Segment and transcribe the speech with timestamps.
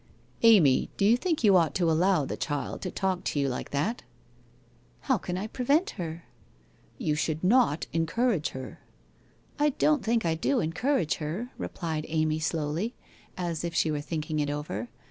[0.41, 3.47] 1 Amy, do you think you ought to allow the child to talk to you
[3.47, 4.01] like that?''
[5.01, 6.25] How can 1 prevent her?
[6.97, 8.79] ''You should not encourage her.''
[9.59, 12.95] I don't tli ink T do encourage her,' replied Amy slowly,
[13.37, 14.89] as if she were thinking it over.